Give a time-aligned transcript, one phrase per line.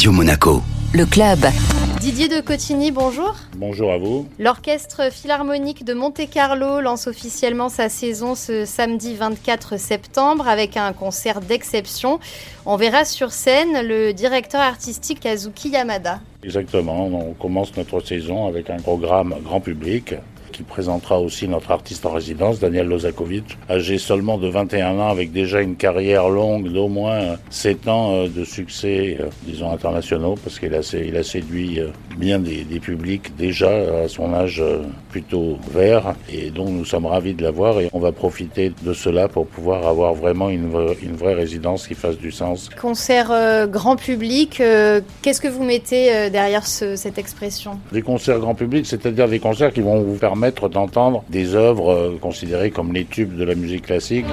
[0.00, 0.62] Radio Monaco.
[0.94, 1.40] Le club.
[2.00, 3.34] Didier de Cotigny, bonjour.
[3.56, 4.26] Bonjour à vous.
[4.38, 11.42] L'Orchestre Philharmonique de Monte-Carlo lance officiellement sa saison ce samedi 24 septembre avec un concert
[11.42, 12.18] d'exception.
[12.64, 16.20] On verra sur scène le directeur artistique Kazuki Yamada.
[16.44, 20.14] Exactement, on commence notre saison avec un programme grand public
[20.60, 25.32] qui présentera aussi notre artiste en résidence, Daniel Lozakovic, âgé seulement de 21 ans, avec
[25.32, 30.58] déjà une carrière longue d'au moins 7 ans euh, de succès, euh, disons, internationaux, parce
[30.58, 31.88] qu'il a, il a séduit euh,
[32.18, 33.70] bien des, des, publics déjà
[34.04, 34.62] à son âge
[35.10, 39.28] plutôt vert, et donc nous sommes ravis de l'avoir, et on va profiter de cela
[39.28, 40.70] pour pouvoir avoir vraiment une,
[41.02, 42.68] une vraie résidence qui fasse du sens.
[42.80, 47.78] Concert euh, grand public, euh, qu'est-ce que vous mettez euh, derrière ce, cette expression?
[47.92, 52.70] Des concerts grand public, c'est-à-dire des concerts qui vont vous permettre d'entendre des œuvres considérées
[52.70, 54.26] comme les tubes de la musique classique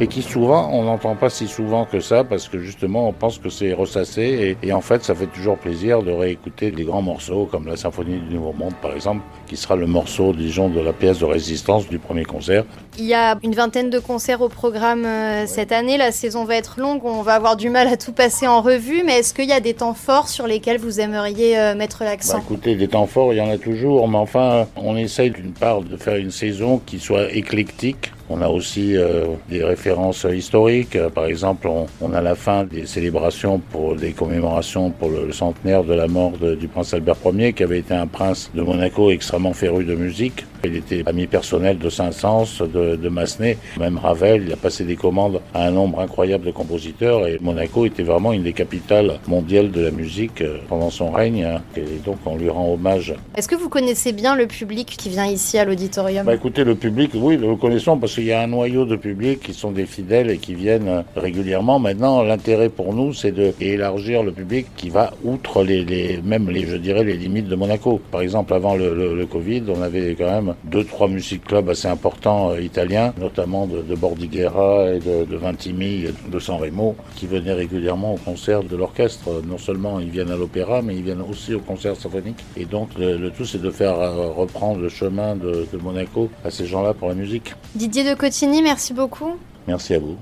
[0.00, 3.38] et qui souvent, on n'entend pas si souvent que ça parce que justement on pense
[3.38, 7.02] que c'est ressassé et, et, en fait ça fait toujours plaisir de réécouter des grands
[7.02, 10.80] morceaux comme la Symphonie du Nouveau Monde par exemple qui sera le morceau disons de
[10.80, 12.64] la pièce de résistance du premier concert.
[12.96, 16.56] Il y a une vingtaine de concerts au programme euh, cette année, la saison va
[16.56, 19.48] être longue, on va avoir du mal à tout passer en revue mais est-ce qu'il
[19.48, 22.38] y a des temps forts sur lesquels vous aimeriez euh, mettre l'accent?
[22.38, 25.52] Bah, Écoutez, des temps forts il y en a toujours mais enfin on essaye d'une
[25.52, 30.98] part de faire une saison qui soit éclectique on a aussi euh, des références historiques.
[31.14, 35.32] Par exemple, on, on, a la fin des célébrations pour des commémorations pour le, le
[35.32, 38.62] centenaire de la mort de, du prince Albert Ier, qui avait été un prince de
[38.62, 40.44] Monaco extrêmement féru de musique.
[40.64, 44.42] Il était ami personnel de Saint-Saëns, de, de Massenet, même Ravel.
[44.46, 48.32] Il a passé des commandes à un nombre incroyable de compositeurs et Monaco était vraiment
[48.32, 51.46] une des capitales mondiales de la musique euh, pendant son règne.
[51.76, 53.14] Et donc, on lui rend hommage.
[53.36, 56.26] Est-ce que vous connaissez bien le public qui vient ici à l'auditorium?
[56.26, 58.96] Bah, Écoutez, le public, oui, nous le connaissons parce qu'il y a un noyau de
[58.96, 61.78] public qui sont des fidèles et qui viennent régulièrement.
[61.78, 66.66] Maintenant, l'intérêt pour nous, c'est d'élargir le public qui va outre les, les, même les,
[66.66, 68.00] je dirais, les limites de Monaco.
[68.10, 72.50] Par exemple, avant le, Covid, on avait quand même deux, trois musiques clubs assez importants
[72.50, 77.52] euh, italiens, notamment de, de Bordighera et de, de Vintimille, de San Remo, qui venaient
[77.52, 79.42] régulièrement au concert de l'orchestre.
[79.46, 82.38] Non seulement ils viennent à l'opéra, mais ils viennent aussi au concert symphonique.
[82.56, 86.30] Et donc, le, le tout, c'est de faire euh, reprendre le chemin de, de Monaco
[86.44, 87.54] à ces gens-là pour la musique.
[87.76, 89.36] Didier de Cotigny, merci beaucoup.
[89.66, 90.18] Merci à vous.